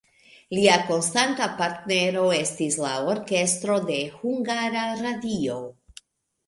[0.59, 5.63] Lia konstanta partnero estis la orkestro de Hungara Radio.